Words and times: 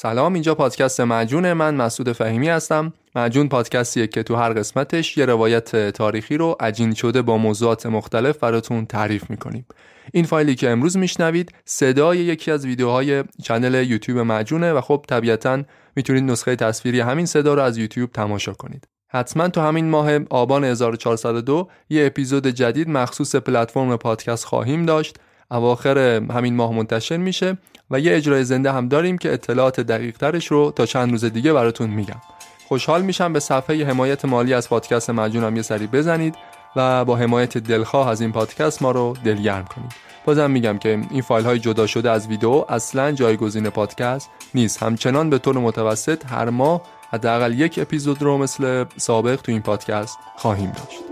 سلام 0.00 0.34
اینجا 0.34 0.54
پادکست 0.54 1.00
معجون 1.00 1.52
من 1.52 1.74
مسعود 1.74 2.12
فهیمی 2.12 2.48
هستم. 2.48 2.92
معجون 3.14 3.48
پادکستیه 3.48 4.06
که 4.06 4.22
تو 4.22 4.36
هر 4.36 4.52
قسمتش 4.52 5.16
یه 5.16 5.26
روایت 5.26 5.90
تاریخی 5.90 6.36
رو 6.36 6.56
عجین 6.60 6.94
شده 6.94 7.22
با 7.22 7.38
موضوعات 7.38 7.86
مختلف 7.86 8.38
براتون 8.38 8.86
تعریف 8.86 9.30
می‌کنیم. 9.30 9.66
این 10.12 10.24
فایلی 10.24 10.54
که 10.54 10.70
امروز 10.70 10.96
میشنوید 10.96 11.52
صدای 11.64 12.18
یکی 12.18 12.50
از 12.50 12.66
ویدیوهای 12.66 13.24
چنل 13.42 13.90
یوتیوب 13.90 14.18
معجونه 14.18 14.72
و 14.72 14.80
خب 14.80 15.04
طبیعتا 15.08 15.62
می‌تونید 15.96 16.24
نسخه 16.24 16.56
تصویری 16.56 17.00
همین 17.00 17.26
صدا 17.26 17.54
رو 17.54 17.62
از 17.62 17.78
یوتیوب 17.78 18.12
تماشا 18.12 18.52
کنید. 18.52 18.88
حتما 19.10 19.48
تو 19.48 19.60
همین 19.60 19.90
ماه 19.90 20.18
آبان 20.30 20.64
1402 20.64 21.68
یه 21.88 22.06
اپیزود 22.06 22.46
جدید 22.46 22.88
مخصوص 22.88 23.36
پلتفرم 23.36 23.96
پادکست 23.96 24.44
خواهیم 24.44 24.86
داشت. 24.86 25.16
اواخر 25.50 25.98
همین 26.30 26.56
ماه 26.56 26.72
منتشر 26.72 27.16
میشه 27.16 27.58
و 27.90 28.00
یه 28.00 28.16
اجرای 28.16 28.44
زنده 28.44 28.72
هم 28.72 28.88
داریم 28.88 29.18
که 29.18 29.32
اطلاعات 29.32 29.80
دقیق 29.80 30.16
ترش 30.16 30.46
رو 30.46 30.72
تا 30.76 30.86
چند 30.86 31.10
روز 31.10 31.24
دیگه 31.24 31.52
براتون 31.52 31.90
میگم. 31.90 32.20
خوشحال 32.68 33.02
میشم 33.02 33.32
به 33.32 33.40
صفحه 33.40 33.84
حمایت 33.84 34.24
مالی 34.24 34.54
از 34.54 34.68
پادکست 34.68 35.10
مجونم 35.10 35.56
یه 35.56 35.62
سری 35.62 35.86
بزنید 35.86 36.34
و 36.76 37.04
با 37.04 37.16
حمایت 37.16 37.58
دلخواه 37.58 38.08
از 38.08 38.20
این 38.20 38.32
پادکست 38.32 38.82
ما 38.82 38.90
رو 38.90 39.16
دلگرم 39.24 39.64
کنید. 39.64 39.92
بازم 40.24 40.50
میگم 40.50 40.78
که 40.78 41.00
این 41.10 41.22
فایل 41.22 41.46
های 41.46 41.58
جدا 41.58 41.86
شده 41.86 42.10
از 42.10 42.26
ویدیو 42.26 42.64
اصلا 42.68 43.12
جایگزین 43.12 43.70
پادکست 43.70 44.30
نیست. 44.54 44.82
همچنان 44.82 45.30
به 45.30 45.38
طور 45.38 45.58
متوسط 45.58 46.26
هر 46.26 46.50
ماه 46.50 46.82
حداقل 47.10 47.60
یک 47.60 47.78
اپیزود 47.78 48.22
رو 48.22 48.38
مثل 48.38 48.84
سابق 48.96 49.36
تو 49.36 49.52
این 49.52 49.62
پادکست 49.62 50.18
خواهیم 50.36 50.72
داشت. 50.72 51.07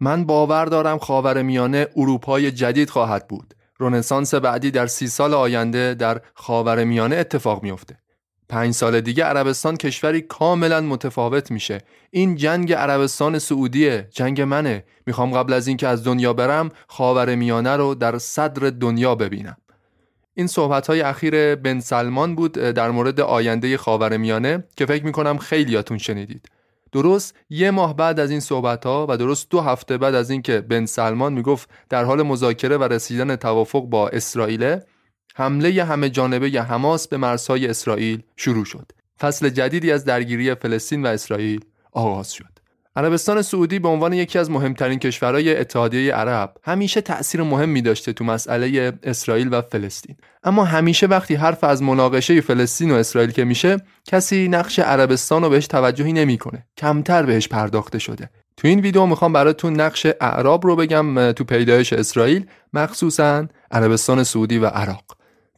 من 0.00 0.24
باور 0.24 0.64
دارم 0.64 0.98
خاور 0.98 1.42
میانه 1.42 1.86
اروپای 1.96 2.52
جدید 2.52 2.90
خواهد 2.90 3.28
بود. 3.28 3.54
رونسانس 3.78 4.34
بعدی 4.34 4.70
در 4.70 4.86
سی 4.86 5.06
سال 5.06 5.34
آینده 5.34 5.94
در 5.94 6.20
خاور 6.34 6.84
میانه 6.84 7.16
اتفاق 7.16 7.62
میافته. 7.62 7.98
پنج 8.48 8.74
سال 8.74 9.00
دیگه 9.00 9.24
عربستان 9.24 9.76
کشوری 9.76 10.20
کاملا 10.20 10.80
متفاوت 10.80 11.50
میشه. 11.50 11.78
این 12.10 12.36
جنگ 12.36 12.72
عربستان 12.72 13.38
سعودیه، 13.38 14.08
جنگ 14.10 14.40
منه. 14.40 14.84
می‌خوام 15.06 15.32
قبل 15.32 15.52
از 15.52 15.66
اینکه 15.66 15.88
از 15.88 16.04
دنیا 16.04 16.32
برم 16.32 16.68
خاور 16.86 17.34
میانه 17.34 17.76
رو 17.76 17.94
در 17.94 18.18
صدر 18.18 18.70
دنیا 18.70 19.14
ببینم. 19.14 19.56
این 20.34 20.46
صحبت 20.46 20.86
های 20.86 21.00
اخیر 21.00 21.54
بن 21.54 21.80
سلمان 21.80 22.34
بود 22.34 22.52
در 22.52 22.90
مورد 22.90 23.20
آینده 23.20 23.76
خاور 23.76 24.16
میانه 24.16 24.64
که 24.76 24.86
فکر 24.86 25.04
می‌کنم 25.04 25.38
خیلیاتون 25.38 25.98
شنیدید. 25.98 26.48
درست 26.92 27.34
یه 27.50 27.70
ماه 27.70 27.96
بعد 27.96 28.20
از 28.20 28.30
این 28.30 28.40
صحبت 28.40 28.86
ها 28.86 29.06
و 29.08 29.16
درست 29.16 29.50
دو 29.50 29.60
هفته 29.60 29.98
بعد 29.98 30.14
از 30.14 30.30
اینکه 30.30 30.60
بن 30.60 30.86
سلمان 30.86 31.32
می‌گفت 31.32 31.70
در 31.88 32.04
حال 32.04 32.22
مذاکره 32.22 32.76
و 32.76 32.84
رسیدن 32.84 33.36
توافق 33.36 33.80
با 33.80 34.08
اسرائیل 34.08 34.76
حمله 35.34 35.84
همه 35.84 36.10
جانبه 36.10 36.48
حماس 36.48 37.08
به 37.08 37.16
مرزهای 37.16 37.66
اسرائیل 37.66 38.22
شروع 38.36 38.64
شد. 38.64 38.92
فصل 39.20 39.48
جدیدی 39.48 39.92
از 39.92 40.04
درگیری 40.04 40.54
فلسطین 40.54 41.06
و 41.06 41.08
اسرائیل 41.08 41.64
آغاز 41.92 42.32
شد. 42.32 42.49
عربستان 42.96 43.42
سعودی 43.42 43.78
به 43.78 43.88
عنوان 43.88 44.12
یکی 44.12 44.38
از 44.38 44.50
مهمترین 44.50 44.98
کشورهای 44.98 45.56
اتحادیه 45.56 46.14
عرب 46.14 46.54
همیشه 46.62 47.00
تأثیر 47.00 47.42
مهمی 47.42 47.82
داشته 47.82 48.12
تو 48.12 48.24
مسئله 48.24 48.92
اسرائیل 49.02 49.48
و 49.52 49.62
فلسطین. 49.62 50.16
اما 50.44 50.64
همیشه 50.64 51.06
وقتی 51.06 51.34
حرف 51.34 51.64
از 51.64 51.82
مناقشه 51.82 52.40
فلسطین 52.40 52.90
و 52.90 52.94
اسرائیل 52.94 53.30
که 53.30 53.44
میشه 53.44 53.76
کسی 54.04 54.48
نقش 54.48 54.78
عربستان 54.78 55.42
رو 55.42 55.50
بهش 55.50 55.66
توجهی 55.66 56.12
نمی‌کنه. 56.12 56.66
کمتر 56.76 57.22
بهش 57.22 57.48
پرداخته 57.48 57.98
شده. 57.98 58.30
تو 58.56 58.68
این 58.68 58.80
ویدیو 58.80 59.06
می‌خوام 59.06 59.32
براتون 59.32 59.80
نقش 59.80 60.06
اعراب 60.20 60.66
رو 60.66 60.76
بگم 60.76 61.32
تو 61.32 61.44
پیدایش 61.44 61.92
اسرائیل 61.92 62.46
مخصوصا 62.72 63.46
عربستان 63.70 64.24
سعودی 64.24 64.58
و 64.58 64.66
عراق. 64.66 65.04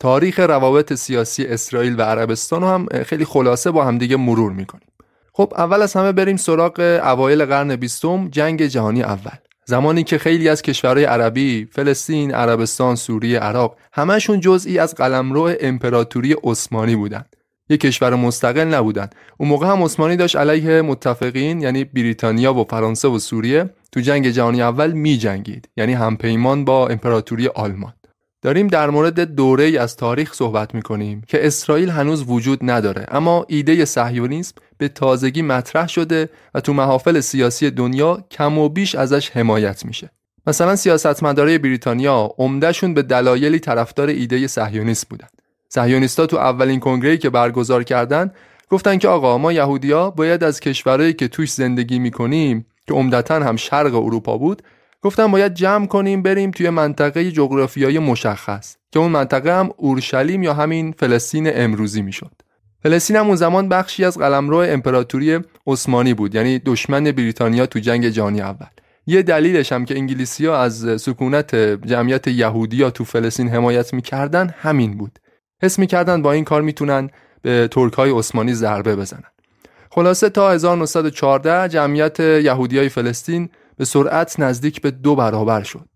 تاریخ 0.01 0.41
روابط 0.41 0.93
سیاسی 0.93 1.47
اسرائیل 1.47 1.95
و 1.99 2.03
عربستان 2.03 2.61
رو 2.61 2.69
هم 2.69 2.87
خیلی 3.07 3.25
خلاصه 3.25 3.71
با 3.71 3.85
همدیگه 3.85 4.17
مرور 4.17 4.53
می‌کنیم. 4.53 4.87
خب 5.33 5.53
اول 5.57 5.83
از 5.83 5.95
همه 5.95 6.13
بریم 6.13 6.37
سراغ 6.37 7.01
اوایل 7.05 7.45
قرن 7.45 7.77
بیستم 7.77 8.29
جنگ 8.29 8.67
جهانی 8.67 9.03
اول 9.03 9.37
زمانی 9.65 10.05
که 10.05 10.19
خیلی 10.19 10.49
از 10.49 10.63
کشورهای 10.63 11.05
عربی 11.05 11.69
فلسطین، 11.73 12.35
عربستان، 12.35 12.97
سوریه، 12.97 13.39
عراق 13.39 13.77
همشون 13.93 14.41
جزئی 14.41 14.79
از 14.79 14.95
قلمرو 14.95 15.51
امپراتوری 15.61 16.37
عثمانی 16.45 16.97
بودند. 16.97 17.37
یک 17.69 17.81
کشور 17.81 18.15
مستقل 18.15 18.75
نبودند. 18.75 19.15
اون 19.39 19.49
موقع 19.49 19.67
هم 19.67 19.83
عثمانی 19.83 20.17
داشت 20.17 20.37
علیه 20.37 20.83
متفقین 20.83 21.61
یعنی 21.61 21.85
بریتانیا 21.85 22.55
و 22.55 22.65
فرانسه 22.65 23.09
و 23.09 23.19
سوریه 23.19 23.71
تو 23.93 24.01
جنگ 24.01 24.29
جهانی 24.29 24.63
اول 24.63 24.93
می 24.93 25.19
جنگید 25.19 25.69
یعنی 25.77 25.93
همپیمان 25.93 26.65
با 26.65 26.89
امپراتوری 26.89 27.49
آلمان. 27.49 27.93
داریم 28.43 28.67
در 28.67 28.91
مورد 28.91 29.21
دوره 29.21 29.81
از 29.81 29.97
تاریخ 29.97 30.35
صحبت 30.35 30.75
می 30.75 30.83
کنیم 30.83 31.23
که 31.27 31.47
اسرائیل 31.47 31.91
هنوز 31.91 32.25
وجود 32.29 32.59
نداره 32.63 33.07
اما 33.09 33.45
ایده 33.49 33.85
صهیونیسم 33.85 34.55
به 34.79 34.89
تازگی 34.89 35.43
مطرح 35.43 35.89
شده 35.89 36.29
و 36.55 36.61
تو 36.61 36.73
محافل 36.73 37.21
سیاسی 37.21 37.71
دنیا 37.71 38.25
کم 38.31 38.59
و 38.59 38.69
بیش 38.69 38.95
ازش 38.95 39.31
حمایت 39.31 39.85
میشه. 39.85 40.11
مثلا 40.47 40.77
سیاستمدارای 40.77 41.59
بریتانیا 41.59 42.35
عمدهشون 42.39 42.95
به 42.95 43.03
دلایلی 43.03 43.59
طرفدار 43.59 44.09
ایده 44.09 44.47
صهیونیسم 44.47 45.07
بودن. 45.11 45.29
صهیونیستا 45.69 46.27
تو 46.27 46.37
اولین 46.37 46.81
کنگره‌ای 46.81 47.19
که 47.19 47.31
برگزار 47.31 47.85
کردن 47.85 48.31
گفتن 48.69 48.99
که 48.99 49.09
آقا 49.09 49.39
ما 49.39 49.53
یهودیا 49.53 50.11
باید 50.11 50.45
از 50.45 50.61
کشورهایی 50.61 51.13
که 51.13 51.29
توش 51.29 51.53
زندگی 51.53 51.99
می‌کنیم 51.99 52.67
که 52.87 52.95
عمدتا 52.95 53.35
هم 53.35 53.57
شرق 53.57 53.95
اروپا 53.95 54.39
بود 54.39 54.63
گفتن 55.03 55.31
باید 55.31 55.55
جمع 55.55 55.87
کنیم 55.87 56.23
بریم 56.23 56.51
توی 56.51 56.71
منطقه 56.71 57.31
جغرافیایی 57.31 57.99
مشخص 57.99 58.77
که 58.93 58.99
اون 58.99 59.11
منطقه 59.11 59.59
هم 59.59 59.71
اورشلیم 59.77 60.43
یا 60.43 60.55
همین 60.55 60.95
فلسطین 60.99 61.51
امروزی 61.55 62.03
می‌شد. 62.03 62.33
فلسطین 62.83 63.17
هم 63.17 63.27
اون 63.27 63.37
زمان 63.37 63.69
بخشی 63.69 64.05
از 64.05 64.19
قلمرو 64.19 64.57
امپراتوری 64.57 65.41
عثمانی 65.67 66.15
بود 66.15 66.35
یعنی 66.35 66.59
دشمن 66.59 67.05
بریتانیا 67.05 67.67
تو 67.67 67.79
جنگ 67.79 68.09
جهانی 68.09 68.41
اول. 68.41 68.67
یه 69.07 69.23
دلیلش 69.23 69.73
هم 69.73 69.85
که 69.85 69.95
انگلیسی 69.95 70.47
ها 70.47 70.57
از 70.57 71.03
سکونت 71.03 71.55
جمعیت 71.87 72.29
یهودیا 72.29 72.91
تو 72.91 73.05
فلسطین 73.05 73.49
حمایت 73.49 73.95
می‌کردن 73.95 74.55
همین 74.59 74.99
بود. 74.99 75.19
حس 75.63 75.79
می‌کردن 75.79 76.23
با 76.23 76.33
این 76.33 76.45
کار 76.45 76.63
می‌تونن 76.63 77.11
به 77.43 77.69
ترک 77.69 77.93
های 77.93 78.11
عثمانی 78.11 78.55
ضربه 78.55 78.97
بزنن. 78.97 79.31
خلاصه 79.91 80.29
تا 80.29 80.53
1914 80.53 81.69
جمعیت 81.69 82.21
یهودی 82.21 82.79
های 82.79 82.89
فلسطین 82.89 83.49
به 83.77 83.85
سرعت 83.85 84.41
نزدیک 84.41 84.81
به 84.81 84.91
دو 84.91 85.17
برابر 85.17 85.63
شد. 85.63 85.89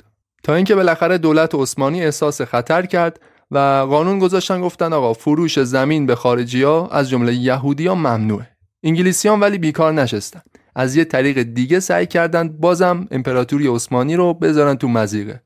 تا 0.43 0.55
اینکه 0.55 0.75
بالاخره 0.75 1.19
دولت 1.19 1.55
عثمانی 1.55 2.03
احساس 2.03 2.43
خطر 2.43 2.87
کرد 2.87 3.21
و 3.51 3.59
قانون 3.91 4.19
گذاشتن 4.19 4.61
گفتن 4.61 4.93
آقا 4.93 5.13
فروش 5.13 5.59
زمین 5.59 6.07
به 6.07 6.15
خارجی 6.15 6.63
ها 6.63 6.89
از 6.89 7.11
جمله 7.11 7.35
یهودی 7.35 7.87
ها 7.87 7.95
ممنوعه. 7.95 8.49
انگلیسیان 8.83 9.41
ولی 9.41 9.59
بیکار 9.59 9.93
نشستن. 9.93 10.41
از 10.75 10.97
یه 10.97 11.05
طریق 11.05 11.43
دیگه 11.43 11.81
سعی 11.81 12.07
کردند 12.07 12.61
بازم 12.61 13.09
امپراتوری 13.11 13.67
عثمانی 13.67 14.17
رو 14.17 14.35
بذارن 14.35 14.75
تو 14.75 14.89
مزیقه. 14.89 15.43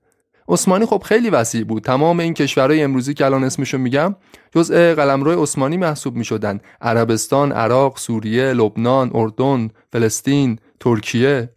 عثمانی 0.49 0.87
خب 0.87 1.03
خیلی 1.07 1.31
وسیع 1.31 1.65
بود 1.65 1.83
تمام 1.83 2.21
این 2.21 2.35
کشورهای 2.35 2.83
امروزی 2.83 3.15
که 3.15 3.25
الان 3.25 3.45
اسمشو 3.45 3.79
میگم 3.79 4.17
جزء 4.55 4.95
قلمرو 4.95 5.43
عثمانی 5.43 5.77
محسوب 5.77 6.17
می‌شدن 6.17 6.61
عربستان 6.81 7.53
عراق 7.53 7.99
سوریه 7.99 8.53
لبنان 8.53 9.11
اردن 9.15 9.71
فلسطین 9.93 10.59
ترکیه 10.81 11.51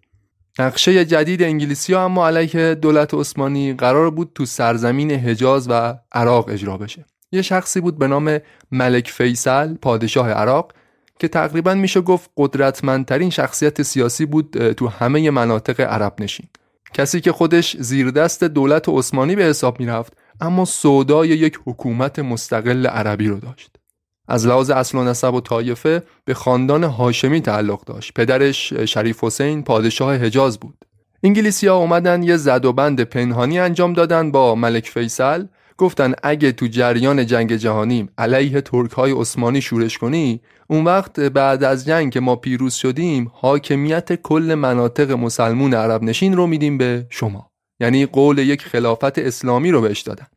نقشه 0.59 1.05
جدید 1.05 1.43
انگلیسی 1.43 1.93
ها 1.93 2.05
اما 2.05 2.27
علیه 2.27 2.75
دولت 2.75 3.13
عثمانی 3.13 3.73
قرار 3.73 4.11
بود 4.11 4.31
تو 4.35 4.45
سرزمین 4.45 5.11
حجاز 5.11 5.67
و 5.69 5.93
عراق 6.11 6.49
اجرا 6.49 6.77
بشه. 6.77 7.05
یه 7.31 7.41
شخصی 7.41 7.81
بود 7.81 7.97
به 7.97 8.07
نام 8.07 8.39
ملک 8.71 9.11
فیصل 9.11 9.73
پادشاه 9.73 10.29
عراق 10.29 10.73
که 11.19 11.27
تقریبا 11.27 11.73
میشه 11.73 12.01
گفت 12.01 12.29
قدرتمندترین 12.37 13.29
شخصیت 13.29 13.81
سیاسی 13.81 14.25
بود 14.25 14.71
تو 14.71 14.87
همه 14.87 15.29
مناطق 15.29 15.79
عرب 15.79 16.13
نشین. 16.19 16.47
کسی 16.93 17.21
که 17.21 17.31
خودش 17.31 17.77
زیر 17.77 18.11
دست 18.11 18.43
دولت 18.43 18.89
عثمانی 18.89 19.35
به 19.35 19.43
حساب 19.43 19.79
می‌رفت 19.79 20.13
اما 20.41 20.65
سودای 20.65 21.29
یک 21.29 21.59
حکومت 21.65 22.19
مستقل 22.19 22.87
عربی 22.87 23.27
رو 23.27 23.39
داشت. 23.39 23.75
از 24.27 24.47
لحاظ 24.47 24.69
اصل 24.69 24.97
و 24.97 25.03
نسب 25.03 25.33
و 25.33 25.41
طایفه 25.41 26.03
به 26.25 26.33
خاندان 26.33 26.83
هاشمی 26.83 27.41
تعلق 27.41 27.83
داشت. 27.83 28.13
پدرش 28.13 28.73
شریف 28.73 29.23
حسین 29.23 29.63
پادشاه 29.63 30.15
حجاز 30.15 30.59
بود. 30.59 30.85
انگلیسی 31.23 31.67
ها 31.67 31.75
اومدن 31.75 32.23
یه 32.23 32.37
زد 32.37 32.65
و 32.65 32.73
بند 32.73 33.01
پنهانی 33.01 33.59
انجام 33.59 33.93
دادن 33.93 34.31
با 34.31 34.55
ملک 34.55 34.89
فیصل. 34.89 35.45
گفتن 35.77 36.13
اگه 36.23 36.51
تو 36.51 36.67
جریان 36.67 37.25
جنگ 37.25 37.55
جهانی 37.55 38.09
علیه 38.17 38.61
ترک 38.61 38.91
های 38.91 39.11
عثمانی 39.11 39.61
شورش 39.61 39.97
کنی 39.97 40.41
اون 40.67 40.83
وقت 40.83 41.19
بعد 41.19 41.63
از 41.63 41.85
جنگ 41.85 42.13
که 42.13 42.19
ما 42.19 42.35
پیروز 42.35 42.73
شدیم 42.73 43.31
حاکمیت 43.33 44.21
کل 44.21 44.55
مناطق 44.55 45.11
مسلمون 45.11 45.73
عرب 45.73 46.03
نشین 46.03 46.37
رو 46.37 46.47
میدیم 46.47 46.77
به 46.77 47.07
شما. 47.09 47.51
یعنی 47.79 48.05
قول 48.05 48.37
یک 48.37 48.61
خلافت 48.61 49.19
اسلامی 49.19 49.71
رو 49.71 49.81
بهش 49.81 50.01
دادن. 50.01 50.27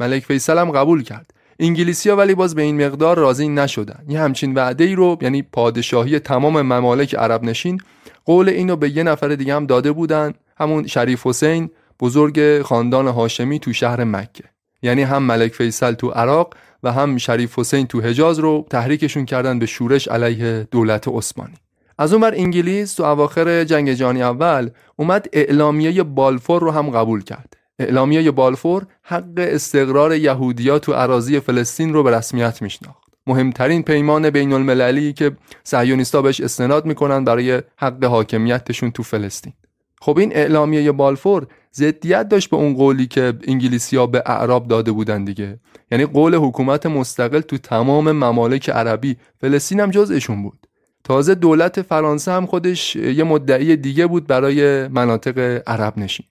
ملک 0.00 0.24
فیصل 0.24 0.58
هم 0.58 0.70
قبول 0.70 1.02
کرد. 1.02 1.30
انگلیسی 1.62 2.10
ها 2.10 2.16
ولی 2.16 2.34
باز 2.34 2.54
به 2.54 2.62
این 2.62 2.86
مقدار 2.86 3.18
راضی 3.18 3.48
نشدن. 3.48 4.04
یه 4.08 4.20
همچین 4.20 4.54
وعده 4.54 4.84
ای 4.84 4.94
رو 4.94 5.18
یعنی 5.20 5.42
پادشاهی 5.42 6.18
تمام 6.18 6.62
ممالک 6.62 7.14
عرب 7.14 7.42
نشین 7.42 7.80
قول 8.24 8.48
اینو 8.48 8.76
به 8.76 8.96
یه 8.96 9.02
نفر 9.02 9.28
دیگه 9.28 9.54
هم 9.54 9.66
داده 9.66 9.92
بودن 9.92 10.32
همون 10.56 10.86
شریف 10.86 11.26
حسین 11.26 11.70
بزرگ 12.00 12.62
خاندان 12.62 13.08
هاشمی 13.08 13.58
تو 13.58 13.72
شهر 13.72 14.04
مکه. 14.04 14.44
یعنی 14.82 15.02
هم 15.02 15.22
ملک 15.22 15.54
فیصل 15.54 15.92
تو 15.92 16.08
عراق 16.08 16.54
و 16.82 16.92
هم 16.92 17.18
شریف 17.18 17.58
حسین 17.58 17.86
تو 17.86 18.00
حجاز 18.00 18.38
رو 18.38 18.66
تحریکشون 18.70 19.24
کردن 19.24 19.58
به 19.58 19.66
شورش 19.66 20.08
علیه 20.08 20.68
دولت 20.70 21.08
عثمانی. 21.08 21.54
از 21.98 22.12
اون 22.12 22.22
بر 22.22 22.34
انگلیس 22.34 22.94
تو 22.94 23.04
اواخر 23.04 23.64
جنگ 23.64 23.92
جهانی 23.92 24.22
اول 24.22 24.70
اومد 24.96 25.28
اعلامیه 25.32 26.02
بالفور 26.02 26.62
رو 26.62 26.70
هم 26.70 26.90
قبول 26.90 27.22
کرد. 27.24 27.56
اعلامیه 27.78 28.30
بالفور 28.30 28.86
حق 29.02 29.32
استقرار 29.36 30.14
یهودیا 30.14 30.78
تو 30.78 30.92
اراضی 30.92 31.40
فلسطین 31.40 31.92
رو 31.92 32.02
به 32.02 32.10
رسمیت 32.10 32.62
میشناخت. 32.62 33.02
مهمترین 33.26 33.82
پیمان 33.82 34.30
بین 34.30 34.52
المللی 34.52 35.12
که 35.12 35.36
صهیونیستا 35.64 36.22
بهش 36.22 36.40
استناد 36.40 36.86
می‌کنن 36.86 37.24
برای 37.24 37.62
حق 37.76 38.04
حاکمیتشون 38.04 38.90
تو 38.90 39.02
فلسطین. 39.02 39.52
خب 40.00 40.18
این 40.18 40.36
اعلامیه 40.36 40.92
بالفور 40.92 41.46
ضدیت 41.74 42.28
داشت 42.28 42.50
به 42.50 42.56
اون 42.56 42.74
قولی 42.74 43.06
که 43.06 43.32
انگلیسیا 43.48 44.06
به 44.06 44.22
اعراب 44.26 44.68
داده 44.68 44.92
بودن 44.92 45.24
دیگه. 45.24 45.58
یعنی 45.90 46.06
قول 46.06 46.34
حکومت 46.34 46.86
مستقل 46.86 47.40
تو 47.40 47.58
تمام 47.58 48.12
ممالک 48.12 48.70
عربی 48.70 49.16
فلسطین 49.40 49.80
هم 49.80 49.90
جزءشون 49.90 50.42
بود. 50.42 50.66
تازه 51.04 51.34
دولت 51.34 51.82
فرانسه 51.82 52.32
هم 52.32 52.46
خودش 52.46 52.96
یه 52.96 53.24
مدعی 53.24 53.76
دیگه 53.76 54.06
بود 54.06 54.26
برای 54.26 54.88
مناطق 54.88 55.62
عرب 55.66 55.98
نشین. 55.98 56.26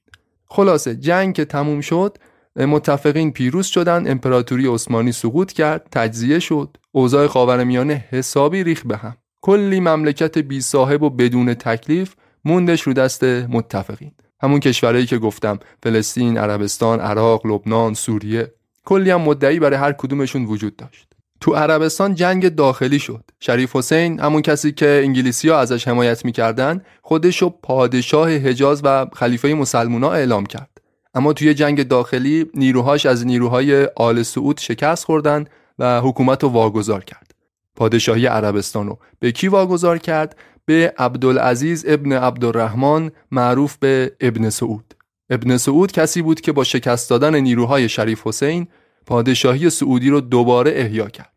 خلاصه 0.53 0.95
جنگ 0.95 1.35
که 1.35 1.45
تموم 1.45 1.81
شد 1.81 2.17
متفقین 2.55 3.31
پیروز 3.31 3.65
شدن 3.65 4.11
امپراتوری 4.11 4.67
عثمانی 4.67 5.11
سقوط 5.11 5.51
کرد 5.51 5.87
تجزیه 5.91 6.39
شد. 6.39 6.77
اوضاع 6.91 7.27
خاورمیانه 7.27 8.05
حسابی 8.09 8.63
ریخ 8.63 8.85
به 8.85 8.97
هم. 8.97 9.15
کلی 9.41 9.79
مملکت 9.79 10.37
بی 10.37 10.61
صاحب 10.61 11.03
و 11.03 11.09
بدون 11.09 11.53
تکلیف 11.53 12.15
موندش 12.45 12.81
رو 12.81 12.93
دست 12.93 13.23
متفقین. 13.23 14.11
همون 14.41 14.59
کشورهایی 14.59 15.05
که 15.05 15.17
گفتم 15.17 15.59
فلسطین، 15.83 16.37
عربستان، 16.37 16.99
عراق، 16.99 17.47
لبنان، 17.47 17.93
سوریه. 17.93 18.53
کلی 18.85 19.09
هم 19.09 19.21
مدعی 19.21 19.59
برای 19.59 19.77
هر 19.77 19.91
کدومشون 19.91 20.45
وجود 20.45 20.75
داشت. 20.75 21.10
تو 21.41 21.53
عربستان 21.53 22.15
جنگ 22.15 22.55
داخلی 22.55 22.99
شد. 22.99 23.23
شریف 23.39 23.75
حسین 23.75 24.19
همون 24.19 24.41
کسی 24.41 24.71
که 24.71 25.01
انگلیسی 25.03 25.49
ها 25.49 25.59
ازش 25.59 25.87
حمایت 25.87 26.25
می‌کردن 26.25 26.81
خودشو 27.01 27.49
پادشاه 27.49 28.29
حجاز 28.29 28.81
و 28.83 29.05
خلیفه 29.13 29.53
مسلمونا 29.53 30.11
اعلام 30.11 30.45
کرد. 30.45 30.69
اما 31.13 31.33
توی 31.33 31.53
جنگ 31.53 31.87
داخلی 31.87 32.45
نیروهاش 32.53 33.05
از 33.05 33.25
نیروهای 33.25 33.85
آل 33.85 34.23
سعود 34.23 34.57
شکست 34.57 35.05
خوردن 35.05 35.45
و 35.79 36.01
حکومت 36.01 36.43
رو 36.43 36.49
واگذار 36.49 37.03
کرد. 37.03 37.31
پادشاهی 37.75 38.25
عربستان 38.25 38.87
رو 38.87 38.99
به 39.19 39.31
کی 39.31 39.47
واگذار 39.47 39.97
کرد؟ 39.97 40.35
به 40.65 40.93
عبدالعزیز 40.97 41.85
ابن 41.87 42.13
عبدالرحمن 42.13 43.11
معروف 43.31 43.77
به 43.77 44.11
ابن 44.19 44.49
سعود. 44.49 44.93
ابن 45.29 45.57
سعود 45.57 45.91
کسی 45.91 46.21
بود 46.21 46.41
که 46.41 46.51
با 46.51 46.63
شکست 46.63 47.09
دادن 47.09 47.35
نیروهای 47.35 47.89
شریف 47.89 48.27
حسین 48.27 48.67
پادشاهی 49.05 49.69
سعودی 49.69 50.09
رو 50.09 50.21
دوباره 50.21 50.71
احیا 50.75 51.09
کرد. 51.09 51.30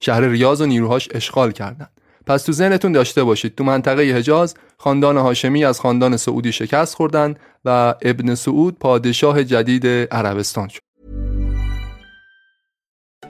شهر 0.00 0.20
ریاض 0.20 0.60
و 0.60 0.66
نیروهاش 0.66 1.08
اشغال 1.14 1.52
کردند 1.52 1.90
پس 2.26 2.42
تو 2.42 2.52
ذهنتون 2.52 2.92
داشته 2.92 3.24
باشید 3.24 3.54
تو 3.54 3.64
منطقه 3.64 4.02
حجاز 4.02 4.54
خاندان 4.78 5.16
هاشمی 5.16 5.64
از 5.64 5.80
خاندان 5.80 6.16
سعودی 6.16 6.52
شکست 6.52 6.94
خوردن 6.94 7.34
و 7.64 7.94
ابن 8.02 8.34
سعود 8.34 8.78
پادشاه 8.78 9.44
جدید 9.44 9.86
عربستان 9.86 10.68
شد 10.68 10.80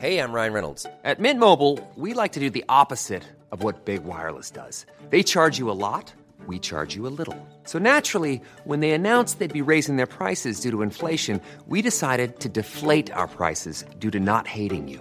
Hey, 0.02 0.18
I'm 0.22 0.32
Ryan 0.32 0.54
Reynolds. 0.54 0.86
At 1.04 1.20
Mint 1.20 1.38
Mobile, 1.38 1.74
we 2.04 2.14
like 2.14 2.32
to 2.36 2.40
do 2.40 2.48
the 2.48 2.64
opposite 2.82 3.24
of 3.52 3.62
what 3.64 3.84
Big 3.84 4.02
Wireless 4.10 4.50
does. 4.50 4.86
They 5.10 5.22
charge 5.22 5.58
you 5.60 5.70
a 5.70 5.78
lot, 5.88 6.06
we 6.46 6.58
charge 6.58 6.96
you 6.96 7.06
a 7.06 7.14
little. 7.20 7.40
So 7.64 7.78
naturally, 7.78 8.40
when 8.70 8.80
they 8.80 8.92
announced 8.92 9.32
they'd 9.38 9.60
be 9.62 9.70
raising 9.74 9.96
their 9.96 10.12
prices 10.20 10.54
due 10.62 10.70
to 10.70 10.80
inflation, 10.90 11.34
we 11.72 11.82
decided 11.90 12.28
to 12.44 12.48
deflate 12.48 13.08
our 13.18 13.28
prices 13.40 13.84
due 14.02 14.12
to 14.16 14.20
not 14.20 14.46
hating 14.46 14.88
you. 14.88 15.00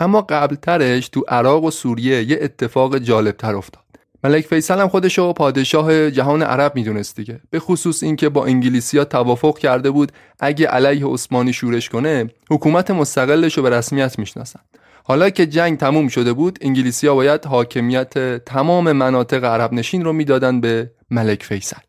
اما 0.00 0.20
قبلترش 0.20 1.08
تو 1.08 1.24
عراق 1.28 1.64
و 1.64 1.70
سوریه 1.70 2.30
یه 2.30 2.38
اتفاق 2.40 2.98
جالبتر 2.98 3.56
افتاد. 3.56 3.84
ملک 4.24 4.46
فیصل 4.46 4.80
هم 4.80 4.88
خودشو 4.88 5.32
پادشاه 5.32 6.10
جهان 6.10 6.42
عرب 6.42 6.72
می‌دونست 6.74 7.16
دیگه. 7.16 7.40
به 7.50 7.58
خصوص 7.58 8.02
اینکه 8.02 8.28
با 8.28 8.44
انگلیسیا 8.44 9.04
توافق 9.04 9.58
کرده 9.58 9.90
بود 9.90 10.12
اگه 10.40 10.66
علیه 10.66 11.06
عثمانی 11.06 11.52
شورش 11.52 11.88
کنه 11.88 12.30
حکومت 12.50 12.90
مستقلش 12.90 13.56
رو 13.56 13.62
به 13.62 13.70
رسمیت 13.70 14.18
می‌شناسن. 14.18 14.60
حالا 15.04 15.30
که 15.30 15.46
جنگ 15.46 15.78
تموم 15.78 16.08
شده 16.08 16.32
بود 16.32 16.58
انگلیسیا 16.60 17.14
باید 17.14 17.44
حاکمیت 17.44 18.44
تمام 18.44 18.92
مناطق 18.92 19.44
عرب 19.44 19.72
نشین 19.72 20.04
رو 20.04 20.12
می‌دادن 20.12 20.60
به 20.60 20.90
ملک 21.10 21.42
فیصل. 21.42 21.80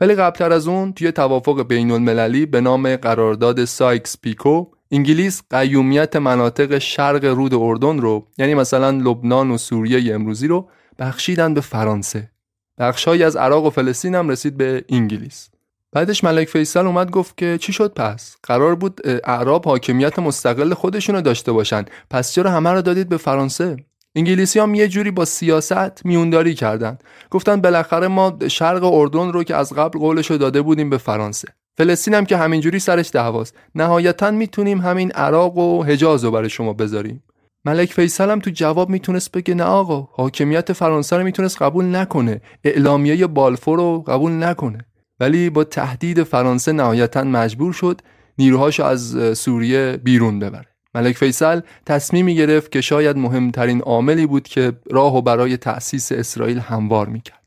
ولی 0.00 0.14
قبلتر 0.14 0.52
از 0.52 0.68
اون 0.68 0.92
توی 0.92 1.12
توافق 1.12 1.62
بین 1.62 1.90
المللی 1.90 2.46
به 2.46 2.60
نام 2.60 2.96
قرارداد 2.96 3.64
سایکس 3.64 4.20
پیکو 4.20 4.66
انگلیس 4.90 5.42
قیومیت 5.50 6.16
مناطق 6.16 6.78
شرق 6.78 7.24
رود 7.24 7.54
اردن 7.54 7.98
رو 7.98 8.26
یعنی 8.38 8.54
مثلا 8.54 8.90
لبنان 8.90 9.50
و 9.50 9.58
سوریه 9.58 10.14
امروزی 10.14 10.46
رو 10.46 10.68
بخشیدن 10.98 11.54
به 11.54 11.60
فرانسه. 11.60 12.30
بخشهایی 12.78 13.22
از 13.22 13.36
عراق 13.36 13.64
و 13.64 13.70
فلسطین 13.70 14.14
هم 14.14 14.28
رسید 14.28 14.56
به 14.56 14.84
انگلیس. 14.88 15.48
بعدش 15.92 16.24
ملک 16.24 16.48
فیصل 16.48 16.86
اومد 16.86 17.10
گفت 17.10 17.36
که 17.36 17.58
چی 17.60 17.72
شد 17.72 17.92
پس؟ 17.92 18.36
قرار 18.42 18.74
بود 18.74 19.00
اعراب 19.04 19.64
حاکمیت 19.64 20.18
مستقل 20.18 20.74
خودشونو 20.74 21.20
داشته 21.20 21.52
باشن. 21.52 21.84
پس 22.10 22.32
چرا 22.32 22.50
همه 22.50 22.70
رو 22.70 22.82
دادید 22.82 23.08
به 23.08 23.16
فرانسه؟ 23.16 23.76
انگلیسی 24.16 24.58
هم 24.58 24.74
یه 24.74 24.88
جوری 24.88 25.10
با 25.10 25.24
سیاست 25.24 26.06
میونداری 26.06 26.54
کردن. 26.54 26.98
گفتن 27.30 27.60
بالاخره 27.60 28.08
ما 28.08 28.38
شرق 28.48 28.84
اردن 28.84 29.32
رو 29.32 29.44
که 29.44 29.56
از 29.56 29.72
قبل 29.72 29.98
قولشو 29.98 30.36
داده 30.36 30.62
بودیم 30.62 30.90
به 30.90 30.98
فرانسه. 30.98 31.48
فلسطین 31.78 32.14
هم 32.14 32.24
که 32.24 32.36
همینجوری 32.36 32.78
سرش 32.78 33.10
دعواست 33.10 33.54
نهایتا 33.74 34.30
می‌تونیم 34.30 34.80
همین 34.80 35.12
عراق 35.12 35.56
و 35.56 35.82
حجاز 35.82 36.24
رو 36.24 36.30
برای 36.30 36.50
شما 36.50 36.72
بذاریم. 36.72 37.22
ملک 37.64 37.92
فیصل 37.92 38.30
هم 38.30 38.40
تو 38.40 38.50
جواب 38.50 38.90
می‌تونست 38.90 39.32
بگه 39.32 39.54
نه 39.54 39.64
آقا 39.64 40.08
حاکمیت 40.12 40.72
فرانسه 40.72 41.16
رو 41.16 41.24
می‌تونست 41.24 41.62
قبول 41.62 41.96
نکنه. 41.96 42.40
اعلامیه 42.64 43.26
بالفور 43.26 43.78
رو 43.78 44.02
قبول 44.02 44.44
نکنه. 44.44 44.78
ولی 45.20 45.50
با 45.50 45.64
تهدید 45.64 46.22
فرانسه 46.22 46.72
نهایتا 46.72 47.24
مجبور 47.24 47.72
شد 47.72 48.00
نیروهاشو 48.38 48.84
از 48.84 49.38
سوریه 49.38 49.96
بیرون 50.04 50.38
ببره. 50.38 50.66
ملک 50.94 51.16
فیصل 51.16 51.60
تصمیمی 51.86 52.34
گرفت 52.34 52.72
که 52.72 52.80
شاید 52.80 53.16
مهمترین 53.16 53.80
عاملی 53.80 54.26
بود 54.26 54.48
که 54.48 54.72
راه 54.90 55.16
و 55.16 55.22
برای 55.22 55.56
تأسیس 55.56 56.12
اسرائیل 56.12 56.58
هموار 56.58 57.08
می‌کرد. 57.08 57.45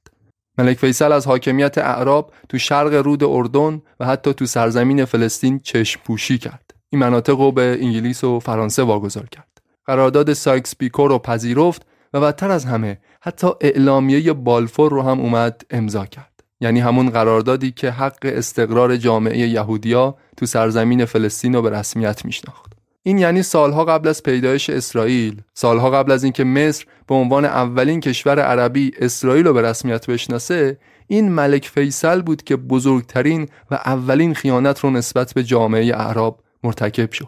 ملک 0.60 0.78
فیصل 0.78 1.12
از 1.12 1.28
حاکمیت 1.28 1.78
اعراب 1.78 2.34
تو 2.50 2.58
شرق 2.58 2.94
رود 2.94 3.24
اردن 3.24 3.82
و 4.00 4.06
حتی 4.06 4.34
تو 4.34 4.46
سرزمین 4.46 5.06
فلسطین 5.06 5.60
چشم 5.60 6.01
پوشی 6.04 6.38
کرد. 6.38 6.74
این 6.89 7.01
مناطق 7.01 7.39
رو 7.39 7.51
به 7.51 7.78
انگلیس 7.82 8.24
و 8.24 8.39
فرانسه 8.39 8.84
واگذار 8.84 9.25
کرد. 9.32 9.62
قرارداد 9.86 10.34
سایکس 10.34 10.75
پیکو 10.75 11.08
رو 11.08 11.20
پذیرفت 11.20 11.86
و 12.13 12.22
بدتر 12.22 12.51
از 12.51 12.66
همه 12.66 13.00
حتی 13.22 13.48
اعلامیه 13.62 14.34
بالفور 14.34 14.92
رو 14.92 15.01
هم 15.01 15.20
اومد 15.20 15.62
امضا 15.70 16.06
کرد. 16.06 16.44
یعنی 16.62 16.80
همون 16.80 17.10
قراردادی 17.10 17.72
که 17.72 17.92
حق 17.92 18.20
استقرار 18.24 18.98
جامعه 18.98 19.48
یهودیا 19.48 20.16
تو 20.38 20.46
سرزمین 20.46 21.06
فلسطین 21.06 21.56
رو 21.56 21.62
به 21.62 21.70
رسمیت 21.70 22.25
میشناخت. 22.25 22.69
این 23.10 23.18
یعنی 23.18 23.44
سالها 23.44 23.86
قبل 23.86 24.08
از 24.08 24.24
پیدایش 24.24 24.70
اسرائیل. 24.70 25.42
سالها 25.54 25.89
قبل 25.89 26.12
از 26.12 26.24
اینکه 26.24 26.44
مصر 26.44 26.86
به 27.08 27.16
عنوان 27.16 27.46
اولین 27.46 28.00
کشور 28.00 28.39
عربی 28.39 28.92
اسرائیل 29.00 29.48
رو 29.48 29.54
به 29.54 29.62
رسمیت 29.62 30.10
بشناسه 30.10 30.78
این 31.08 31.32
ملک 31.32 31.68
فیصل 31.74 32.22
بود 32.22 32.44
که 32.44 32.56
بزرگترین 32.56 33.50
و 33.72 33.75
اولین 33.75 34.34
خیانت 34.34 34.80
رو 34.80 34.89
نسبت 34.89 35.34
به 35.34 35.44
جامعه 35.44 35.96
اعراب 35.96 36.39
مرتکب 36.63 37.12
شد. 37.12 37.28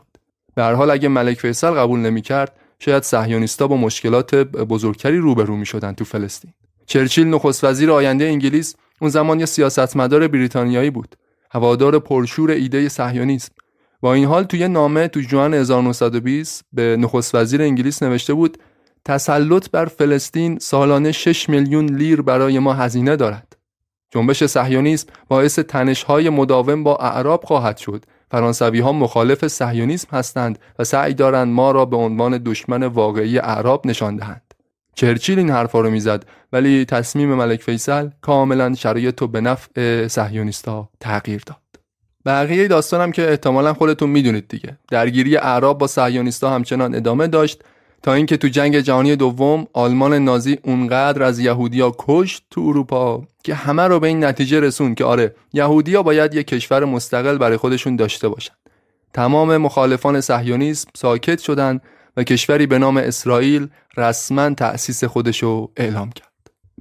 به 0.56 0.64
هر 0.64 0.74
حال 0.74 0.92
اگه 0.92 1.08
ملک 1.10 1.40
فیصل 1.40 1.72
قبول 1.72 2.00
نمی‌کرد 2.00 2.56
شاید 2.80 3.04
صهیونیستا 3.04 3.68
با 3.68 3.78
مشکلات 3.78 4.36
بزرگتری 4.36 5.18
روبرو 5.18 5.56
می 5.56 5.66
شدن 5.66 5.94
تو 5.94 6.06
فلسطین. 6.06 6.54
چرچیل 6.86 7.28
نخست 7.28 7.64
وزیر 7.64 7.92
آینده 7.92 8.26
انگلیس 8.26 8.76
اون 9.02 9.10
زمان 9.10 9.40
یه 9.40 9.46
سیاستمدار 9.46 10.28
بریتانیایی 10.28 10.90
بود. 10.90 11.16
هوادار 11.52 12.00
پرشور 12.00 12.52
ایده 12.52 12.90
صهیونیسم. 12.90 13.54
با 14.02 14.14
این 14.14 14.26
حال 14.26 14.44
توی 14.44 14.68
نامه 14.68 15.08
تو 15.08 15.22
جوان 15.22 15.54
1920 15.54 16.66
به 16.74 16.98
نخست 17.00 17.36
وزیر 17.36 17.62
انگلیس 17.62 18.04
نوشته 18.04 18.34
بود 18.34 18.58
تسلط 19.06 19.70
بر 19.70 19.86
فلسطین 19.86 20.60
سالانه 20.60 21.12
6 21.12 21.50
میلیون 21.50 21.86
لیر 21.86 22.22
برای 22.22 22.60
ما 22.60 22.74
هزینه 22.74 23.16
دارد. 23.16 23.58
جنبش 24.12 24.46
صهیونیسم 24.46 25.08
باعث 25.28 25.60
تنش‌های 25.60 26.30
مداوم 26.30 26.84
با 26.84 26.96
اعراب 26.96 27.44
خواهد 27.44 27.78
شد. 27.78 28.06
فرانسوی 28.32 28.80
ها 28.80 28.92
مخالف 28.92 29.48
صهیونیسم 29.48 30.08
هستند 30.18 30.60
و 30.80 30.84
سعی 30.84 31.14
دارند 31.14 31.54
ما 31.54 31.72
را 31.72 31.86
به 31.86 31.98
عنوان 31.98 32.38
دشمن 32.38 32.84
واقعی 32.84 33.40
اعراب 33.40 33.88
نشان 33.88 34.16
دهند. 34.16 34.54
چرچیل 34.96 35.40
این 35.40 35.50
حرفا 35.50 35.82
رو 35.82 35.90
می‌زد 35.90 36.26
ولی 36.54 36.86
تصمیم 36.86 37.34
ملک 37.34 37.62
فیصل 37.62 38.10
کاملا 38.22 38.76
شرایط 38.76 39.22
رو 39.22 39.28
به 39.28 39.42
نفع 39.42 40.08
صهیونیستها 40.08 40.90
تغییر 41.00 41.42
داد. 41.46 41.71
بقیه 42.26 42.68
داستانم 42.68 43.12
که 43.12 43.30
احتمالا 43.30 43.74
خودتون 43.74 44.10
می‌دونید 44.10 44.48
دیگه. 44.48 44.78
درگیری 44.90 45.38
اعراب 45.38 45.78
با 45.78 45.88
صهیونیستها 45.88 46.56
همچنان 46.56 46.96
ادامه 46.96 47.28
داشت 47.28 47.64
تا 48.04 48.14
اینکه 48.14 48.38
تو 48.38 48.48
جنگ 48.48 48.80
جهانی 48.80 49.16
دوم 49.16 49.68
آلمان 49.74 50.14
نازی 50.14 50.58
اونقدر 50.64 51.24
از 51.24 51.40
یهودیا 51.40 51.96
کشت 51.98 52.44
تو 52.52 52.62
اروپا 52.62 53.24
که 53.44 53.56
همه 53.56 53.84
رو 53.84 54.00
به 54.00 54.08
این 54.08 54.24
نتیجه 54.24 54.60
رسون 54.60 54.96
که 54.96 55.06
آره 55.06 55.36
یهودیا 55.54 56.04
باید 56.04 56.34
یک 56.34 56.48
کشور 56.48 56.86
مستقل 56.86 57.38
برای 57.38 57.58
خودشون 57.58 57.96
داشته 57.96 58.30
باشن. 58.30 58.54
تمام 59.14 59.58
مخالفان 59.58 60.22
صهیونیسم 60.22 60.90
ساکت 60.96 61.40
شدن 61.40 61.80
و 62.18 62.24
کشوری 62.24 62.68
به 62.68 62.80
نام 62.80 62.98
اسرائیل 62.98 63.68
رسما 63.98 64.50
تأسیس 64.50 65.04
خودشو 65.04 65.72
اعلام 65.78 66.12
کرد. 66.12 66.31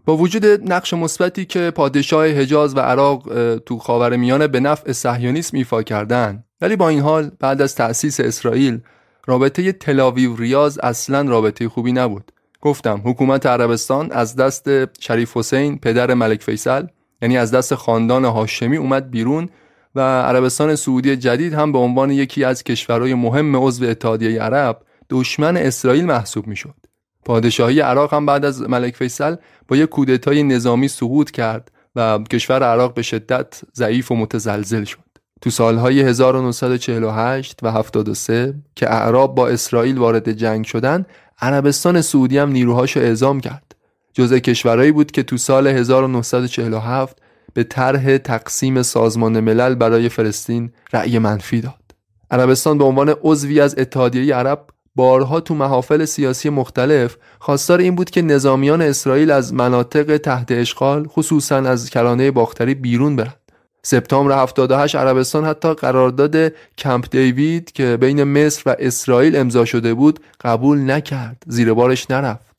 با 0.04 0.16
وجود 0.16 0.46
نقش 0.46 0.94
مثبتی 0.94 1.44
که 1.44 1.70
پادشاه 1.70 2.26
حجاز 2.26 2.76
و 2.76 2.80
عراق 2.80 3.22
تو 3.58 3.78
خاورمیانه 3.78 4.46
به 4.46 4.60
نفع 4.60 4.92
صهیونیسم 4.92 5.56
ایفا 5.56 5.82
کردند 5.82 6.44
ولی 6.60 6.76
با 6.76 6.88
این 6.88 7.00
حال 7.00 7.30
بعد 7.40 7.62
از 7.62 7.74
تأسیس 7.74 8.20
اسرائیل 8.20 8.80
رابطه 9.26 9.72
تلاویو 9.72 10.36
ریاض 10.36 10.78
اصلا 10.78 11.22
رابطه 11.30 11.68
خوبی 11.68 11.92
نبود 11.92 12.32
گفتم 12.60 13.02
حکومت 13.04 13.46
عربستان 13.46 14.12
از 14.12 14.36
دست 14.36 14.68
شریف 15.02 15.36
حسین 15.36 15.78
پدر 15.78 16.14
ملک 16.14 16.42
فیصل 16.42 16.86
یعنی 17.22 17.38
از 17.38 17.50
دست 17.50 17.74
خاندان 17.74 18.24
هاشمی 18.24 18.76
اومد 18.76 19.10
بیرون 19.10 19.48
و 19.94 20.00
عربستان 20.00 20.76
سعودی 20.76 21.16
جدید 21.16 21.54
هم 21.54 21.72
به 21.72 21.78
عنوان 21.78 22.10
یکی 22.10 22.44
از 22.44 22.64
کشورهای 22.64 23.14
مهم 23.14 23.56
عضو 23.56 23.84
اتحادیه 23.84 24.42
عرب 24.42 24.82
دشمن 25.10 25.56
اسرائیل 25.56 26.04
محسوب 26.04 26.46
می‌شد. 26.46 26.74
پادشاهی 27.24 27.80
عراق 27.80 28.14
هم 28.14 28.26
بعد 28.26 28.44
از 28.44 28.62
ملک 28.62 28.96
فیصل 28.96 29.36
با 29.68 29.76
یک 29.76 29.88
کودتای 29.88 30.42
نظامی 30.42 30.88
سقوط 30.88 31.30
کرد 31.30 31.70
و 31.96 32.18
کشور 32.18 32.62
عراق 32.62 32.94
به 32.94 33.02
شدت 33.02 33.60
ضعیف 33.74 34.12
و 34.12 34.16
متزلزل 34.16 34.84
شد. 34.84 35.10
تو 35.40 35.50
سالهای 35.50 36.00
1948 36.00 37.58
و 37.62 37.70
73 37.70 38.54
که 38.76 38.92
اعراب 38.92 39.34
با 39.34 39.48
اسرائیل 39.48 39.98
وارد 39.98 40.32
جنگ 40.32 40.64
شدن 40.64 41.06
عربستان 41.40 42.00
سعودی 42.00 42.38
هم 42.38 42.50
نیروهاشو 42.50 43.00
اعزام 43.00 43.40
کرد 43.40 43.74
جزء 44.12 44.38
کشورهایی 44.38 44.92
بود 44.92 45.10
که 45.10 45.22
تو 45.22 45.36
سال 45.36 45.66
1947 45.66 47.18
به 47.54 47.64
طرح 47.64 48.18
تقسیم 48.18 48.82
سازمان 48.82 49.40
ملل 49.40 49.74
برای 49.74 50.08
فلسطین 50.08 50.72
رأی 50.92 51.18
منفی 51.18 51.60
داد 51.60 51.74
عربستان 52.30 52.78
به 52.78 52.84
عنوان 52.84 53.14
عضوی 53.22 53.60
از 53.60 53.78
اتحادیه 53.78 54.34
عرب 54.34 54.66
بارها 55.00 55.40
تو 55.40 55.54
محافل 55.54 56.04
سیاسی 56.04 56.50
مختلف 56.50 57.16
خواستار 57.38 57.78
این 57.78 57.94
بود 57.94 58.10
که 58.10 58.22
نظامیان 58.22 58.82
اسرائیل 58.82 59.30
از 59.30 59.54
مناطق 59.54 60.16
تحت 60.16 60.52
اشغال 60.52 61.06
خصوصا 61.06 61.56
از 61.56 61.90
کرانه 61.90 62.30
باختری 62.30 62.74
بیرون 62.74 63.16
برن 63.16 63.34
سپتامبر 63.82 64.42
78 64.42 64.96
عربستان 64.96 65.44
حتی 65.44 65.74
قرارداد 65.74 66.52
کمپ 66.78 67.10
دیوید 67.10 67.72
که 67.72 67.96
بین 68.00 68.24
مصر 68.24 68.62
و 68.66 68.76
اسرائیل 68.78 69.36
امضا 69.36 69.64
شده 69.64 69.94
بود 69.94 70.20
قبول 70.40 70.90
نکرد 70.90 71.42
زیر 71.46 71.74
بارش 71.74 72.10
نرفت. 72.10 72.50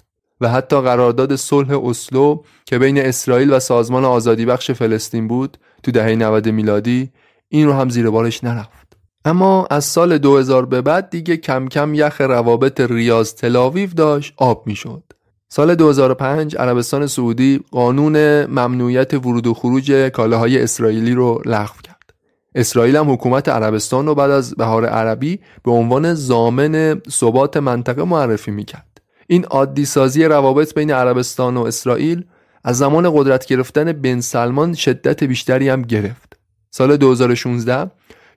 و 0.42 0.50
حتی 0.50 0.82
قرارداد 0.82 1.36
صلح 1.36 1.86
اسلو 1.86 2.44
که 2.66 2.80
بین 2.80 2.98
اسرائیل 2.98 3.54
و 3.54 3.60
سازمان 3.60 4.06
آزادی 4.06 4.46
بخش 4.46 4.72
فلسطین 4.72 5.28
بود 5.28 5.58
تو 5.84 5.92
دهه 5.92 6.16
90 6.16 6.50
میلادی 6.50 7.12
این 7.50 7.68
رو 7.68 7.74
هم 7.74 7.90
زیر 7.90 8.10
بارش 8.10 8.44
نرفت. 8.44 8.81
اما 9.26 9.68
از 9.70 9.86
سال 9.86 10.18
2000 10.18 10.66
به 10.66 10.82
بعد 10.82 11.10
دیگه 11.10 11.38
کم 11.38 11.68
کم 11.68 11.94
یخ 11.94 12.22
روابط 12.22 12.82
ریاض 12.82 13.34
تلاویو 13.34 13.90
داشت 13.90 14.34
آب 14.38 14.68
می‌شد 14.68 15.04
سال 15.50 15.76
2005 15.76 16.56
عربستان 16.56 17.08
سعودی 17.08 17.60
قانون 17.72 18.46
ممنوعیت 18.46 19.14
ورود 19.14 19.48
و 19.48 19.54
خروج 19.54 19.92
کالاهای 19.92 20.64
اسرائیلی 20.64 21.14
رو 21.14 21.42
لغو 21.46 21.82
کرد. 21.84 22.14
اسرائیل 22.56 22.96
هم 22.96 23.12
حکومت 23.12 23.50
عربستان 23.50 24.06
رو 24.06 24.16
بعد 24.16 24.32
از 24.32 24.56
بهار 24.56 24.86
عربی 24.86 25.40
به 25.64 25.72
عنوان 25.72 26.14
زامن 26.14 27.02
ثبات 27.10 27.58
منطقه 27.58 28.04
معرفی 28.04 28.52
می‌کرد. 28.52 29.02
این 29.28 29.46
عادی 29.46 29.86
سازی 29.86 30.26
روابط 30.26 30.74
بین 30.74 30.92
عربستان 30.92 31.58
و 31.58 31.62
اسرائیل 31.62 32.24
از 32.64 32.78
زمان 32.78 33.12
قدرت 33.18 33.46
گرفتن 33.46 33.92
بن 33.92 34.20
سلمان 34.20 34.74
شدت 34.74 35.24
بیشتری 35.24 35.70
هم 35.70 35.82
گرفت. 35.82 36.40
سال 36.72 36.98
2016 36.98 37.92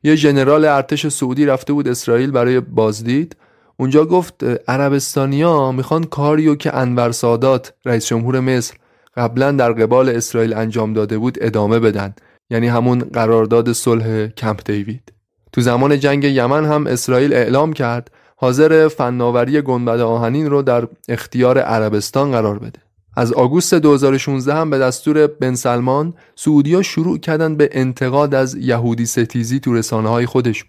یه 0.04 0.14
ژنرال 0.14 0.64
ارتش 0.64 1.06
سعودی 1.06 1.46
رفته 1.46 1.72
بود 1.72 1.88
اسرائیل 1.88 2.30
برای 2.30 2.60
بازدید. 2.60 3.36
اونجا 3.76 4.04
گفت 4.04 4.44
عربستانیا 4.68 5.72
می‌خوان 5.72 6.04
کاریو 6.04 6.54
که 6.54 6.76
انور 6.76 7.12
سادات 7.12 7.72
رئیس 7.84 8.06
جمهور 8.06 8.40
مصر 8.40 8.74
قبلا 9.16 9.52
در 9.52 9.72
قبال 9.72 10.08
اسرائیل 10.08 10.54
انجام 10.54 10.92
داده 10.92 11.18
بود 11.18 11.38
ادامه 11.40 11.78
بدن. 11.78 12.14
یعنی 12.50 12.68
همون 12.68 12.98
قرارداد 12.98 13.72
صلح 13.72 14.26
کمپ 14.26 14.60
دیوید. 14.64 15.12
تو 15.52 15.60
زمان 15.60 16.00
جنگ 16.00 16.24
یمن 16.24 16.64
هم 16.64 16.86
اسرائیل 16.86 17.32
اعلام 17.32 17.72
کرد 17.72 18.10
حاضر 18.36 18.88
فناوری 18.88 19.62
گنبد 19.62 20.00
آهنین 20.00 20.50
رو 20.50 20.62
در 20.62 20.88
اختیار 21.08 21.58
عربستان 21.58 22.30
قرار 22.30 22.58
بده. 22.58 22.83
از 23.16 23.32
آگوست 23.32 23.74
2016 23.74 24.54
هم 24.54 24.70
به 24.70 24.78
دستور 24.78 25.26
بن 25.26 25.54
سلمان 25.54 26.14
سعودیا 26.34 26.82
شروع 26.82 27.18
کردن 27.18 27.56
به 27.56 27.68
انتقاد 27.72 28.34
از 28.34 28.54
یهودی 28.54 29.06
ستیزی 29.06 29.60
تو 29.60 29.74
رسانه 29.74 30.08
های 30.08 30.26
خودشون. 30.26 30.68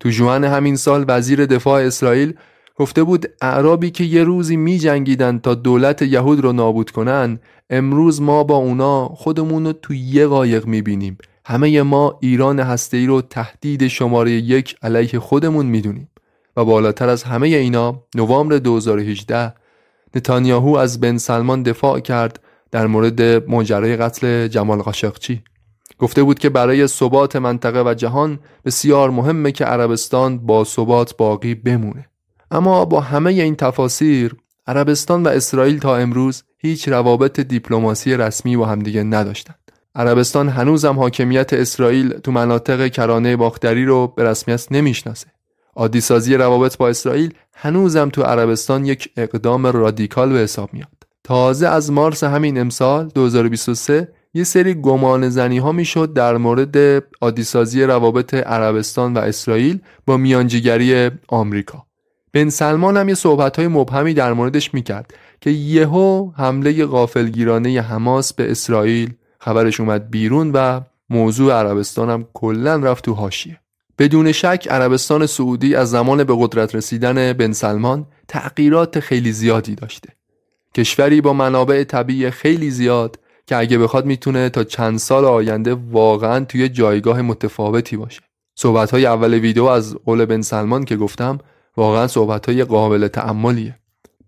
تو 0.00 0.08
جوان 0.10 0.44
همین 0.44 0.76
سال 0.76 1.04
وزیر 1.08 1.46
دفاع 1.46 1.82
اسرائیل 1.82 2.34
گفته 2.76 3.02
بود 3.02 3.26
اعرابی 3.40 3.90
که 3.90 4.04
یه 4.04 4.24
روزی 4.24 4.56
می 4.56 4.78
جنگیدن 4.78 5.38
تا 5.38 5.54
دولت 5.54 6.02
یهود 6.02 6.40
رو 6.40 6.52
نابود 6.52 6.90
کنن 6.90 7.38
امروز 7.70 8.22
ما 8.22 8.44
با 8.44 8.56
اونا 8.56 9.08
خودمون 9.08 9.66
رو 9.66 9.72
تو 9.72 9.94
یه 9.94 10.26
قایق 10.26 10.66
می 10.66 10.82
بینیم 10.82 11.18
همه 11.44 11.82
ما 11.82 12.18
ایران 12.20 12.60
هسته‌ای 12.60 13.06
رو 13.06 13.22
تهدید 13.22 13.88
شماره 13.88 14.30
یک 14.30 14.76
علیه 14.82 15.18
خودمون 15.18 15.66
می‌دونیم. 15.66 16.08
و 16.56 16.64
بالاتر 16.64 17.08
از 17.08 17.22
همه 17.22 17.48
اینا 17.48 18.02
نوامبر 18.14 18.58
2018 18.58 19.52
نتانیاهو 20.14 20.76
از 20.76 21.00
بن 21.00 21.18
سلمان 21.18 21.62
دفاع 21.62 22.00
کرد 22.00 22.40
در 22.70 22.86
مورد 22.86 23.22
ماجرای 23.50 23.96
قتل 23.96 24.48
جمال 24.48 24.82
قاشقچی. 24.82 25.42
گفته 25.98 26.22
بود 26.22 26.38
که 26.38 26.48
برای 26.48 26.86
ثبات 26.86 27.36
منطقه 27.36 27.82
و 27.90 27.94
جهان 27.94 28.38
بسیار 28.64 29.10
مهمه 29.10 29.52
که 29.52 29.64
عربستان 29.64 30.38
با 30.38 30.64
ثبات 30.64 31.16
باقی 31.16 31.54
بمونه. 31.54 32.06
اما 32.50 32.84
با 32.84 33.00
همه 33.00 33.30
این 33.32 33.56
تفاسیر 33.56 34.36
عربستان 34.66 35.22
و 35.22 35.28
اسرائیل 35.28 35.78
تا 35.78 35.96
امروز 35.96 36.42
هیچ 36.58 36.88
روابط 36.88 37.40
دیپلماسی 37.40 38.16
رسمی 38.16 38.56
با 38.56 38.66
همدیگه 38.66 39.02
نداشتند. 39.02 39.58
عربستان 39.94 40.48
هنوزم 40.48 40.98
حاکمیت 40.98 41.52
اسرائیل 41.52 42.08
تو 42.08 42.32
مناطق 42.32 42.88
کرانه 42.88 43.36
باختری 43.36 43.84
رو 43.84 44.06
به 44.06 44.24
رسمیت 44.24 44.66
نمی‌شناسه. 44.70 45.26
عادی 45.76 46.00
سازی 46.00 46.34
روابط 46.34 46.76
با 46.76 46.88
اسرائیل 46.88 47.34
هنوزم 47.54 48.08
تو 48.08 48.22
عربستان 48.22 48.84
یک 48.84 49.10
اقدام 49.16 49.66
رادیکال 49.66 50.32
به 50.32 50.38
حساب 50.38 50.70
میاد. 50.72 50.88
تازه 51.24 51.68
از 51.68 51.92
مارس 51.92 52.24
همین 52.24 52.60
امسال 52.60 53.08
2023 53.08 54.08
یه 54.34 54.44
سری 54.44 54.74
گمان 54.74 55.28
زنی 55.28 55.58
ها 55.58 55.72
می‌شد 55.72 56.12
در 56.12 56.36
مورد 56.36 57.04
عادی 57.20 57.82
روابط 57.82 58.34
عربستان 58.34 59.14
و 59.14 59.18
اسرائیل 59.18 59.78
با 60.06 60.16
میانجیگری 60.16 61.10
آمریکا. 61.28 61.86
بن 62.32 62.48
سلمان 62.48 62.96
هم 62.96 63.08
یه 63.08 63.14
صحبت 63.14 63.56
های 63.56 63.68
مبهمی 63.68 64.14
در 64.14 64.32
موردش 64.32 64.74
می‌کرد 64.74 65.14
که 65.40 65.50
یهو 65.50 66.30
حمله 66.36 66.86
غافلگیرانه 66.86 67.80
حماس 67.80 68.32
به 68.32 68.50
اسرائیل 68.50 69.14
خبرش 69.40 69.80
اومد 69.80 70.10
بیرون 70.10 70.50
و 70.54 70.80
موضوع 71.10 71.52
عربستان 71.52 72.10
هم 72.10 72.26
کلا 72.34 72.76
رفت 72.76 73.04
تو 73.04 73.14
حاشیه. 73.14 73.60
بدون 73.98 74.32
شک 74.32 74.66
عربستان 74.70 75.26
سعودی 75.26 75.74
از 75.74 75.90
زمان 75.90 76.24
به 76.24 76.36
قدرت 76.38 76.74
رسیدن 76.74 77.32
بن 77.32 77.52
سلمان 77.52 78.06
تغییرات 78.28 79.00
خیلی 79.00 79.32
زیادی 79.32 79.74
داشته. 79.74 80.08
کشوری 80.74 81.20
با 81.20 81.32
منابع 81.32 81.84
طبیعی 81.84 82.30
خیلی 82.30 82.70
زیاد 82.70 83.18
که 83.46 83.56
اگه 83.56 83.78
بخواد 83.78 84.06
می‌تونه 84.06 84.48
تا 84.48 84.64
چند 84.64 84.98
سال 84.98 85.24
آینده 85.24 85.74
واقعا 85.74 86.44
توی 86.44 86.68
جایگاه 86.68 87.22
متفاوتی 87.22 87.96
باشه. 87.96 88.20
صحبت 88.54 88.90
های 88.90 89.06
اول 89.06 89.34
ویدیو 89.34 89.64
از 89.64 89.94
قول 89.94 90.24
بن 90.24 90.42
سلمان 90.42 90.84
که 90.84 90.96
گفتم 90.96 91.38
واقعا 91.76 92.06
صحبت 92.06 92.46
های 92.46 92.64
قابل 92.64 93.08
تعملیه 93.08 93.78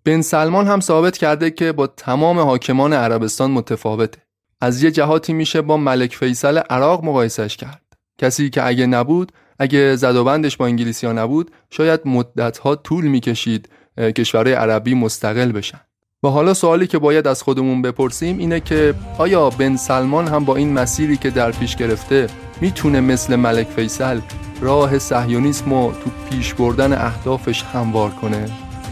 بن 0.05 0.21
سلمان 0.21 0.67
هم 0.67 0.81
ثابت 0.81 1.19
کرده 1.19 1.51
که 1.51 1.73
با 1.73 1.87
تمام 1.87 2.39
حاکمان 2.39 2.93
عربستان 2.93 3.51
متفاوته. 3.51 4.21
از 4.61 4.83
یه 4.83 4.91
جهاتی 4.91 5.33
میشه 5.33 5.61
با 5.61 5.77
ملک 5.77 6.17
فیصل 6.17 6.59
عراق 6.59 7.05
مقایسش 7.05 7.57
کرد. 7.57 7.83
کسی 8.19 8.51
که 8.51 8.67
اگه 8.67 8.87
نبود 8.87 9.33
اگه 9.59 9.97
زد 9.97 10.17
و 10.17 10.25
بندش 10.25 10.57
با 10.57 10.67
انگلیسی 10.67 11.07
ها 11.07 11.13
نبود 11.13 11.51
شاید 11.71 12.01
مدتها 12.05 12.77
طول 12.77 13.05
می‌کشید 13.05 13.69
کشورهای 13.99 14.55
عربی 14.55 14.95
مستقل 14.95 15.53
بشن 15.53 15.81
و 16.23 16.29
حالا 16.29 16.55
سوالی 16.55 16.87
که 16.87 16.99
باید 16.99 17.27
از 17.27 17.43
خودمون 17.43 17.83
بپرسیم 17.83 18.39
اینه 18.39 18.61
که 18.61 18.95
آیا 19.19 19.51
بن 19.51 19.77
سلمان 19.77 20.29
هم 20.29 20.45
با 20.45 20.57
این 20.57 20.73
مسیری 20.73 21.17
که 21.17 21.31
در 21.31 21.51
پیش 21.51 21.77
گرفته 21.77 22.27
می‌تونه 22.61 23.01
مثل 23.01 23.37
ملک 23.37 23.67
فیصل 23.67 24.21
راه 24.61 24.99
صهیونیسم 24.99 25.73
و 25.73 25.93
تو 25.93 26.11
پیش 26.31 26.55
بردن 26.55 26.93
اهدافش 26.93 27.63
هموار 27.63 28.11
کنه؟ 28.11 28.49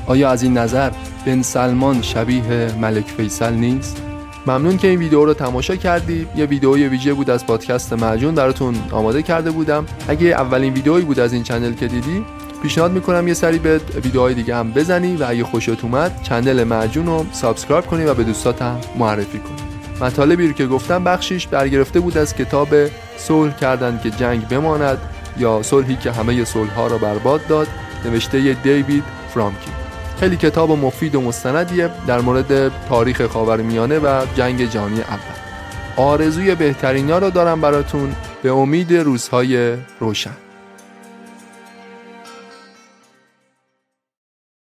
آیا 0.06 0.30
از 0.30 0.42
این 0.42 0.58
نظر 0.58 0.90
بن 1.26 1.42
سلمان 1.42 2.02
شبیه 2.02 2.74
ملک 2.80 3.06
فیصل 3.06 3.54
نیست؟ 3.54 4.05
ممنون 4.46 4.76
که 4.76 4.88
این 4.88 4.98
ویدیو 4.98 5.24
رو 5.24 5.34
تماشا 5.34 5.76
کردی. 5.76 6.28
یه 6.36 6.46
ویدیوی 6.46 6.88
ویژه 6.88 7.14
بود 7.14 7.30
از 7.30 7.46
پادکست 7.46 7.92
معجون 7.92 8.34
براتون 8.34 8.74
آماده 8.90 9.22
کرده 9.22 9.50
بودم. 9.50 9.86
اگه 10.08 10.26
اولین 10.26 10.72
ویدیویی 10.72 11.04
بود 11.04 11.20
از 11.20 11.32
این 11.32 11.42
channel 11.42 11.72
که 11.72 11.86
دیدی 11.86 12.24
پیشنهاد 12.62 12.92
می‌کنم 12.92 13.28
یه 13.28 13.34
سری 13.34 13.58
به 13.58 13.80
ویدیوهای 14.04 14.34
دیگه 14.34 14.56
هم 14.56 14.72
بزنی 14.72 15.16
و 15.16 15.24
اگه 15.28 15.44
خوشت 15.44 15.84
اومد 15.84 16.22
channel 16.22 16.64
معجون 16.64 17.06
رو 17.06 17.26
subscribe 17.32 17.86
کنی 17.86 18.04
و 18.04 18.14
به 18.14 18.24
دوستات 18.24 18.62
معرفی 18.98 19.38
کنی. 19.38 19.66
مطالبی 20.00 20.46
رو 20.46 20.52
که 20.52 20.66
گفتم 20.66 21.04
بخشیش 21.04 21.46
برگرفته 21.46 22.00
بود 22.00 22.18
از 22.18 22.34
کتاب 22.34 22.68
صلح 23.16 23.56
کردن 23.56 24.00
که 24.02 24.10
جنگ 24.10 24.48
بماند 24.48 24.98
یا 25.38 25.62
صلحی 25.62 25.96
که 25.96 26.12
همه 26.12 26.44
صلح 26.44 26.74
ها 26.74 26.86
را 26.86 26.98
برباد 26.98 27.46
داد 27.46 27.68
نوشته 28.04 28.56
دیوید 28.62 29.04
فرامکی 29.34 29.85
خیلی 30.20 30.36
کتاب 30.36 30.70
و 30.70 30.76
مفید 30.76 31.14
و 31.14 31.20
مستندیه 31.20 31.90
در 32.06 32.20
مورد 32.20 32.72
تاریخ 32.88 33.26
خاورمیانه 33.26 33.98
و 33.98 34.26
جنگ 34.34 34.70
جهانی 34.70 35.00
اول. 35.00 35.36
آرزوی 35.96 36.54
بهترین 36.54 37.10
ها 37.10 37.18
رو 37.18 37.30
دارم 37.30 37.60
براتون. 37.60 38.14
به 38.42 38.52
امید 38.52 38.92
روزهای 38.92 39.76
روشن. 40.00 40.45